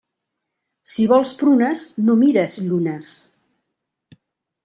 [0.91, 3.11] Si vols prunes, no mires llunes.